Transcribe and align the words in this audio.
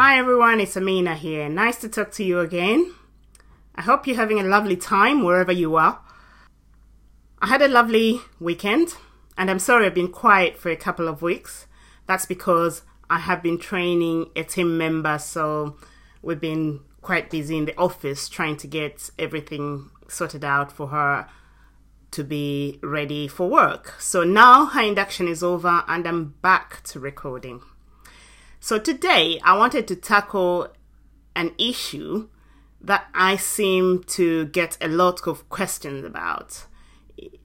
Hi 0.00 0.16
everyone, 0.16 0.60
it's 0.60 0.76
Amina 0.76 1.16
here. 1.16 1.48
Nice 1.48 1.76
to 1.78 1.88
talk 1.88 2.12
to 2.12 2.22
you 2.22 2.38
again. 2.38 2.94
I 3.74 3.82
hope 3.82 4.06
you're 4.06 4.14
having 4.14 4.38
a 4.38 4.44
lovely 4.44 4.76
time 4.76 5.24
wherever 5.24 5.50
you 5.50 5.74
are. 5.74 6.00
I 7.40 7.48
had 7.48 7.62
a 7.62 7.66
lovely 7.66 8.20
weekend, 8.38 8.94
and 9.36 9.50
I'm 9.50 9.58
sorry 9.58 9.86
I've 9.86 9.94
been 9.96 10.12
quiet 10.12 10.56
for 10.56 10.70
a 10.70 10.76
couple 10.76 11.08
of 11.08 11.20
weeks. 11.20 11.66
That's 12.06 12.26
because 12.26 12.82
I 13.10 13.18
have 13.18 13.42
been 13.42 13.58
training 13.58 14.30
a 14.36 14.44
team 14.44 14.78
member, 14.78 15.18
so 15.18 15.76
we've 16.22 16.40
been 16.40 16.78
quite 17.02 17.28
busy 17.28 17.58
in 17.58 17.64
the 17.64 17.76
office 17.76 18.28
trying 18.28 18.56
to 18.58 18.68
get 18.68 19.10
everything 19.18 19.90
sorted 20.06 20.44
out 20.44 20.70
for 20.70 20.86
her 20.90 21.26
to 22.12 22.22
be 22.22 22.78
ready 22.84 23.26
for 23.26 23.50
work. 23.50 23.96
So 23.98 24.22
now 24.22 24.66
her 24.66 24.80
induction 24.80 25.26
is 25.26 25.42
over, 25.42 25.82
and 25.88 26.06
I'm 26.06 26.34
back 26.40 26.84
to 26.84 27.00
recording. 27.00 27.62
So 28.60 28.78
today 28.78 29.40
I 29.44 29.56
wanted 29.56 29.86
to 29.88 29.96
tackle 29.96 30.68
an 31.36 31.54
issue 31.58 32.28
that 32.80 33.06
I 33.14 33.36
seem 33.36 34.02
to 34.04 34.46
get 34.46 34.76
a 34.80 34.88
lot 34.88 35.26
of 35.26 35.48
questions 35.48 36.04
about. 36.04 36.66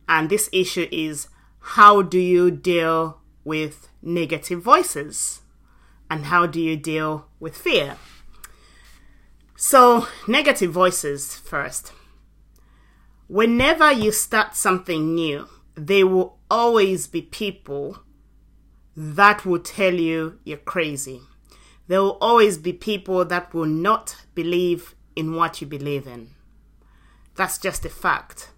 And 0.08 0.30
this 0.30 0.50
issue 0.52 0.88
is 0.92 1.28
how 1.60 2.02
do 2.02 2.20
you 2.20 2.52
deal 2.52 3.22
with 3.44 3.90
negative 4.02 4.62
voices? 4.62 5.42
And 6.10 6.26
how 6.26 6.46
do 6.46 6.60
you 6.60 6.76
deal 6.76 7.28
with 7.40 7.56
fear? 7.56 7.98
So, 9.56 10.08
negative 10.28 10.72
voices 10.72 11.36
first. 11.36 11.94
Whenever 13.28 13.92
you 13.92 14.12
start 14.12 14.56
something 14.56 15.16
new, 15.16 15.48
there 15.76 16.06
will 16.06 16.38
always 16.52 17.08
be 17.08 17.22
people 17.22 18.03
that 18.96 19.46
will 19.46 19.60
tell 19.60 19.94
you 19.94 20.40
you're 20.44 20.58
crazy. 20.58 21.22
There 21.88 22.02
will 22.02 22.18
always 22.22 22.58
be 22.58 22.74
people 22.74 23.26
that 23.26 23.54
will 23.54 23.66
not 23.66 24.16
believe 24.36 24.96
in 25.16 25.36
what 25.36 25.62
you 25.62 25.68
believe 25.68 26.08
in. 26.08 26.30
That's 27.36 27.58
just 27.58 27.86
a 27.86 27.90
fact. 27.90 28.52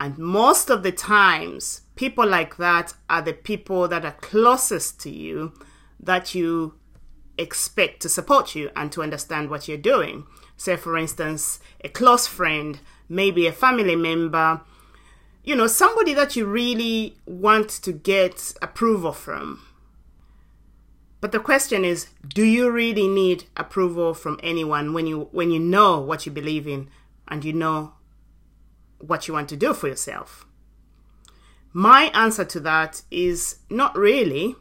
And 0.00 0.18
most 0.18 0.70
of 0.70 0.82
the 0.82 0.92
times, 0.92 1.82
people 1.94 2.26
like 2.26 2.56
that 2.56 2.94
are 3.08 3.22
the 3.22 3.32
people 3.32 3.86
that 3.88 4.04
are 4.04 4.12
closest 4.12 5.00
to 5.02 5.10
you 5.10 5.54
that 6.00 6.34
you 6.34 6.74
expect 7.38 8.00
to 8.02 8.08
support 8.08 8.54
you 8.54 8.70
and 8.76 8.90
to 8.92 9.02
understand 9.02 9.50
what 9.50 9.68
you're 9.68 9.78
doing. 9.78 10.26
Say, 10.56 10.76
for 10.76 10.96
instance, 10.96 11.60
a 11.82 11.88
close 11.88 12.26
friend, 12.26 12.80
maybe 13.08 13.46
a 13.46 13.52
family 13.52 13.96
member, 13.96 14.60
you 15.44 15.54
know, 15.54 15.66
somebody 15.66 16.14
that 16.14 16.34
you 16.34 16.46
really 16.46 17.18
want 17.26 17.68
to 17.68 17.92
get 17.92 18.54
approval 18.62 19.12
from. 19.12 19.60
But 21.20 21.32
the 21.32 21.40
question 21.40 21.84
is, 21.84 22.08
do 22.26 22.42
you 22.42 22.70
really 22.70 23.06
need 23.06 23.44
approval 23.56 24.14
from 24.14 24.40
anyone 24.42 24.92
when 24.92 25.06
you 25.06 25.28
when 25.32 25.50
you 25.50 25.60
know 25.60 26.00
what 26.00 26.26
you 26.26 26.32
believe 26.32 26.66
in 26.66 26.88
and 27.28 27.44
you 27.44 27.52
know 27.52 27.94
what 28.98 29.28
you 29.28 29.34
want 29.34 29.48
to 29.50 29.56
do 29.56 29.74
for 29.74 29.88
yourself? 29.88 30.46
My 31.72 32.04
answer 32.14 32.44
to 32.44 32.60
that 32.60 33.02
is 33.10 33.56
not 33.68 33.96
really. 33.96 34.56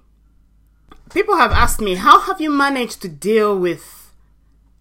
People 1.13 1.37
have 1.37 1.51
asked 1.51 1.79
me, 1.79 1.95
how 1.95 2.19
have 2.21 2.41
you 2.41 2.49
managed 2.49 3.01
to 3.03 3.09
deal 3.09 3.57
with 3.57 4.11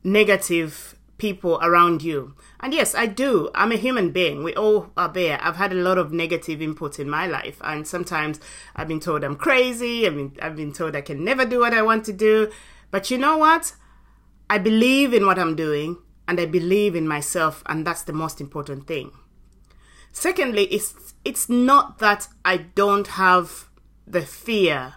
negative 0.02 0.96
people 1.22 1.60
around 1.62 2.02
you? 2.02 2.34
And 2.58 2.74
yes, 2.74 2.96
I 2.96 3.06
do. 3.06 3.48
I'm 3.54 3.70
a 3.70 3.76
human 3.76 4.10
being. 4.10 4.42
We 4.42 4.54
all 4.56 4.90
are 4.96 5.08
there. 5.08 5.38
I've 5.40 5.54
had 5.54 5.70
a 5.70 5.76
lot 5.76 5.96
of 5.96 6.12
negative 6.12 6.60
input 6.60 6.98
in 6.98 7.08
my 7.08 7.28
life, 7.28 7.58
and 7.62 7.86
sometimes 7.86 8.40
I've 8.74 8.88
been 8.88 8.98
told 8.98 9.22
I'm 9.22 9.36
crazy. 9.36 10.04
I 10.04 10.10
mean, 10.10 10.36
I've 10.42 10.56
been 10.56 10.72
told 10.72 10.96
I 10.96 11.00
can 11.00 11.24
never 11.24 11.46
do 11.46 11.60
what 11.60 11.74
I 11.74 11.82
want 11.82 12.04
to 12.06 12.12
do. 12.12 12.50
But 12.90 13.08
you 13.08 13.18
know 13.18 13.36
what? 13.38 13.76
I 14.50 14.58
believe 14.58 15.14
in 15.14 15.24
what 15.24 15.38
I'm 15.38 15.54
doing, 15.54 15.96
and 16.26 16.40
I 16.40 16.46
believe 16.46 16.96
in 16.96 17.06
myself, 17.06 17.62
and 17.66 17.86
that's 17.86 18.02
the 18.02 18.12
most 18.12 18.40
important 18.40 18.88
thing. 18.88 19.12
Secondly, 20.10 20.64
it's 20.64 21.14
it's 21.24 21.48
not 21.48 22.00
that 22.00 22.26
I 22.44 22.56
don't 22.56 23.06
have 23.06 23.68
the 24.08 24.22
fear 24.22 24.94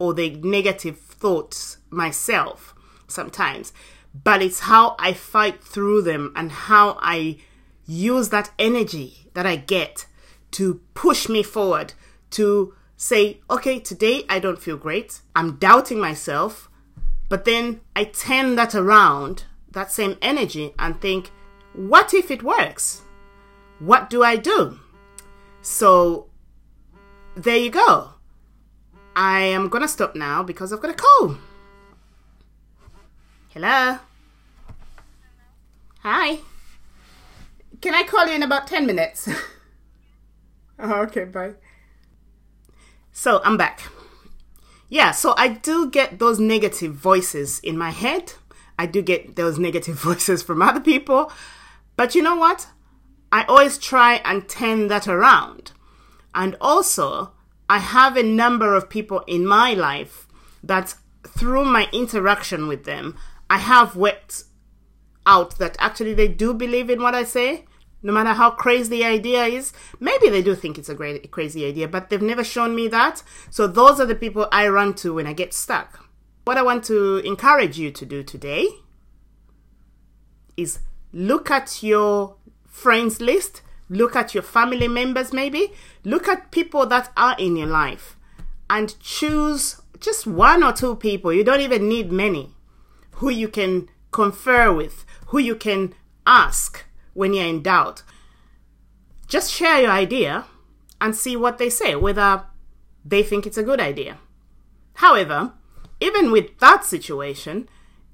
or 0.00 0.12
the 0.12 0.30
negative 0.42 0.98
thoughts 0.98 1.78
myself 1.88 2.74
sometimes 3.06 3.72
but 4.24 4.42
it's 4.42 4.60
how 4.60 4.96
I 4.98 5.12
fight 5.12 5.62
through 5.62 6.02
them 6.02 6.32
and 6.34 6.50
how 6.50 6.98
I 7.00 7.38
use 7.86 8.28
that 8.30 8.50
energy 8.58 9.28
that 9.34 9.46
I 9.46 9.56
get 9.56 10.06
to 10.52 10.80
push 10.94 11.28
me 11.28 11.42
forward 11.42 11.94
to 12.30 12.74
say, 12.96 13.40
okay, 13.50 13.78
today 13.78 14.24
I 14.28 14.38
don't 14.38 14.60
feel 14.60 14.76
great. 14.76 15.20
I'm 15.36 15.56
doubting 15.56 16.00
myself. 16.00 16.68
But 17.28 17.44
then 17.44 17.80
I 17.94 18.04
turn 18.04 18.56
that 18.56 18.74
around, 18.74 19.44
that 19.70 19.92
same 19.92 20.16
energy, 20.22 20.72
and 20.78 21.00
think, 21.00 21.30
what 21.74 22.14
if 22.14 22.30
it 22.30 22.42
works? 22.42 23.02
What 23.78 24.10
do 24.10 24.22
I 24.22 24.36
do? 24.36 24.80
So 25.60 26.28
there 27.36 27.56
you 27.56 27.70
go. 27.70 28.14
I 29.14 29.40
am 29.40 29.68
going 29.68 29.82
to 29.82 29.88
stop 29.88 30.14
now 30.16 30.42
because 30.42 30.72
I've 30.72 30.80
got 30.80 30.90
a 30.90 30.94
call. 30.94 31.36
Hello? 33.50 33.98
Hi. 36.10 36.38
Can 37.82 37.94
I 37.94 38.02
call 38.02 38.26
you 38.28 38.32
in 38.32 38.42
about 38.42 38.66
10 38.66 38.86
minutes? 38.86 39.28
oh, 40.78 41.02
okay, 41.02 41.24
bye. 41.24 41.52
So 43.12 43.42
I'm 43.44 43.58
back. 43.58 43.82
Yeah, 44.88 45.10
so 45.10 45.34
I 45.36 45.48
do 45.48 45.90
get 45.90 46.18
those 46.18 46.40
negative 46.40 46.94
voices 46.94 47.58
in 47.58 47.76
my 47.76 47.90
head. 47.90 48.32
I 48.78 48.86
do 48.86 49.02
get 49.02 49.36
those 49.36 49.58
negative 49.58 49.96
voices 50.08 50.42
from 50.42 50.62
other 50.62 50.80
people. 50.80 51.30
But 51.94 52.14
you 52.14 52.22
know 52.22 52.36
what? 52.36 52.68
I 53.30 53.44
always 53.44 53.76
try 53.76 54.22
and 54.24 54.48
turn 54.48 54.88
that 54.88 55.06
around. 55.06 55.72
And 56.34 56.56
also, 56.58 57.32
I 57.68 57.80
have 57.80 58.16
a 58.16 58.22
number 58.22 58.74
of 58.74 58.88
people 58.88 59.24
in 59.26 59.46
my 59.46 59.74
life 59.74 60.26
that 60.62 60.94
through 61.22 61.66
my 61.66 61.86
interaction 61.92 62.66
with 62.66 62.84
them, 62.84 63.14
I 63.50 63.58
have 63.58 63.94
worked 63.94 64.44
out 65.28 65.58
that 65.58 65.76
actually 65.78 66.14
they 66.14 66.26
do 66.26 66.52
believe 66.54 66.90
in 66.90 67.00
what 67.00 67.14
I 67.14 67.22
say, 67.22 67.66
no 68.02 68.12
matter 68.12 68.32
how 68.32 68.50
crazy 68.50 68.88
the 68.90 69.04
idea 69.04 69.44
is. 69.44 69.72
Maybe 70.00 70.28
they 70.28 70.42
do 70.42 70.54
think 70.54 70.78
it's 70.78 70.88
a 70.88 70.94
great 70.94 71.30
crazy 71.30 71.66
idea, 71.66 71.86
but 71.86 72.08
they've 72.08 72.20
never 72.20 72.42
shown 72.42 72.74
me 72.74 72.88
that. 72.88 73.22
So 73.50 73.66
those 73.66 74.00
are 74.00 74.06
the 74.06 74.14
people 74.14 74.48
I 74.50 74.66
run 74.68 74.94
to 74.94 75.14
when 75.14 75.26
I 75.26 75.34
get 75.34 75.54
stuck. 75.54 76.08
What 76.44 76.56
I 76.56 76.62
want 76.62 76.82
to 76.84 77.18
encourage 77.18 77.78
you 77.78 77.90
to 77.90 78.06
do 78.06 78.22
today 78.22 78.66
is 80.56 80.80
look 81.12 81.50
at 81.50 81.82
your 81.82 82.36
friends 82.66 83.20
list, 83.20 83.62
look 83.90 84.16
at 84.16 84.34
your 84.34 84.42
family 84.42 84.88
members 84.88 85.32
maybe, 85.32 85.72
look 86.04 86.26
at 86.26 86.50
people 86.50 86.86
that 86.86 87.12
are 87.16 87.36
in 87.38 87.56
your 87.56 87.66
life 87.66 88.16
and 88.70 88.98
choose 89.00 89.80
just 90.00 90.26
one 90.26 90.62
or 90.62 90.72
two 90.72 90.96
people. 90.96 91.32
You 91.32 91.44
don't 91.44 91.60
even 91.60 91.88
need 91.88 92.10
many 92.10 92.54
who 93.12 93.30
you 93.30 93.48
can 93.48 93.88
confer 94.10 94.72
with, 94.72 95.04
who 95.28 95.38
you 95.38 95.54
can 95.54 95.94
ask 96.26 96.84
when 97.14 97.32
you're 97.32 97.46
in 97.46 97.62
doubt. 97.62 98.02
Just 99.26 99.52
share 99.52 99.82
your 99.82 99.90
idea 99.90 100.44
and 101.00 101.14
see 101.14 101.36
what 101.36 101.58
they 101.58 101.70
say, 101.70 101.94
whether 101.94 102.44
they 103.04 103.22
think 103.22 103.46
it's 103.46 103.58
a 103.58 103.62
good 103.62 103.80
idea. 103.80 104.18
However, 104.94 105.52
even 106.00 106.30
with 106.30 106.58
that 106.58 106.84
situation, 106.84 107.68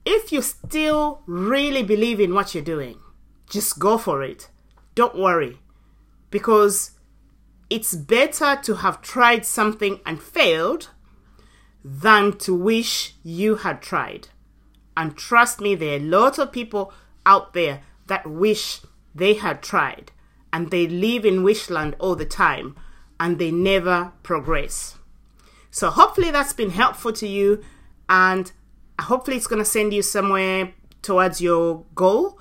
if 0.04 0.32
you 0.32 0.42
still 0.42 1.22
really 1.26 1.82
believe 1.82 2.20
in 2.20 2.34
what 2.34 2.54
you're 2.54 2.64
doing, 2.64 2.98
just 3.48 3.78
go 3.78 3.96
for 3.96 4.22
it. 4.22 4.48
Don't 4.94 5.16
worry. 5.18 5.58
Because 6.30 6.92
it's 7.70 7.94
better 7.94 8.58
to 8.62 8.76
have 8.76 9.02
tried 9.02 9.46
something 9.46 10.00
and 10.04 10.20
failed 10.20 10.90
than 11.84 12.36
to 12.38 12.54
wish 12.54 13.14
you 13.22 13.56
had 13.56 13.80
tried. 13.80 14.28
And 14.96 15.16
trust 15.16 15.60
me, 15.60 15.74
there 15.74 15.96
are 15.96 16.02
lots 16.02 16.38
of 16.38 16.52
people 16.52 16.92
out 17.26 17.54
there 17.54 17.82
that 18.06 18.26
wish 18.26 18.80
they 19.14 19.34
had 19.34 19.62
tried 19.62 20.12
and 20.52 20.70
they 20.70 20.86
live 20.86 21.24
in 21.24 21.42
wishland 21.42 21.96
all 21.98 22.14
the 22.14 22.24
time 22.24 22.76
and 23.18 23.38
they 23.38 23.50
never 23.50 24.12
progress. 24.22 24.98
So, 25.70 25.90
hopefully, 25.90 26.30
that's 26.30 26.52
been 26.52 26.70
helpful 26.70 27.12
to 27.14 27.26
you 27.26 27.64
and 28.08 28.52
hopefully, 29.00 29.36
it's 29.36 29.46
going 29.46 29.62
to 29.62 29.64
send 29.64 29.92
you 29.92 30.02
somewhere 30.02 30.72
towards 31.02 31.40
your 31.40 31.84
goal. 31.94 32.38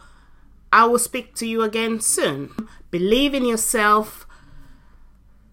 I 0.71 0.85
will 0.85 0.99
speak 0.99 1.35
to 1.35 1.47
you 1.47 1.61
again 1.61 1.99
soon. 1.99 2.51
Believe 2.91 3.33
in 3.33 3.45
yourself. 3.45 4.27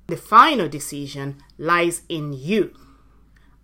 The 0.07 0.17
final 0.17 0.69
decision 0.69 1.43
lies 1.57 2.03
in 2.09 2.33
you 2.33 2.75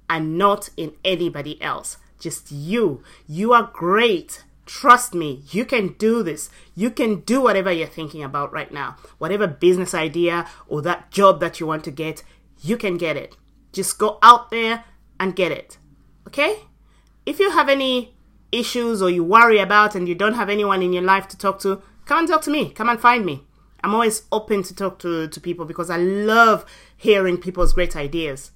and 0.09 0.39
not 0.39 0.71
in 0.77 0.95
anybody 1.05 1.61
else. 1.61 1.97
Just 2.19 2.51
you. 2.53 3.03
You 3.27 3.53
are 3.53 3.71
great. 3.73 4.45
Trust 4.67 5.15
me, 5.15 5.45
you 5.51 5.65
can 5.65 5.95
do 5.95 6.23
this. 6.23 6.51
You 6.75 6.91
can 6.91 7.21
do 7.21 7.41
whatever 7.41 7.73
you're 7.73 7.87
thinking 7.87 8.23
about 8.23 8.53
right 8.53 8.73
now. 8.73 8.97
Whatever 9.19 9.47
business 9.47 9.95
idea 9.95 10.47
or 10.69 10.83
that 10.83 11.11
job 11.11 11.41
that 11.41 11.61
you 11.61 11.67
want 11.67 11.85
to 11.85 11.91
get, 11.91 12.23
you 12.61 12.77
can 12.77 12.99
get 12.99 13.17
it. 13.17 13.37
Just 13.73 13.99
go 13.99 14.19
out 14.23 14.51
there 14.51 14.85
and 15.19 15.37
get 15.37 15.53
it. 15.53 15.79
Okay? 16.27 16.59
if 17.27 17.41
you 17.41 17.51
have 17.51 17.69
any 17.69 18.15
issues 18.53 19.03
or 19.03 19.11
you 19.11 19.25
worry 19.25 19.59
about 19.59 19.97
and 19.97 20.09
you 20.09 20.15
don't 20.15 20.35
have 20.35 20.49
anyone 20.49 20.81
in 20.81 20.93
your 20.93 21.03
life 21.03 21.27
to 21.29 21.37
talk 21.37 21.59
to, 21.59 21.83
come 22.07 22.21
and 22.21 22.29
talk 22.29 22.41
to 22.43 22.51
me. 22.51 22.71
Come 22.71 22.89
and 22.89 23.01
find 23.01 23.27
me. 23.27 23.43
I'm 23.83 23.93
always 23.93 24.23
open 24.33 24.63
to 24.63 24.75
talk 24.75 25.01
to, 25.01 25.29
to 25.29 25.41
people 25.41 25.67
because 25.67 25.91
I 25.91 25.99
love 25.99 26.65
hearing 26.97 27.37
people's 27.37 27.73
great 27.73 27.97
ideas 27.97 28.53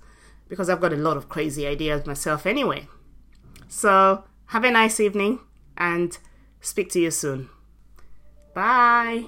because 0.49 0.71
I've 0.71 0.81
got 0.81 0.93
a 0.93 0.97
lot 0.97 1.17
of 1.17 1.29
crazy 1.29 1.67
ideas 1.67 2.07
myself 2.07 2.47
anyway. 2.47 2.89
So, 3.69 4.25
have 4.47 4.65
a 4.65 4.71
nice 4.71 4.99
evening 4.99 5.41
and 5.81 6.17
speak 6.61 6.91
to 6.91 7.01
you 7.01 7.11
soon. 7.11 7.49
Bye. 8.55 9.25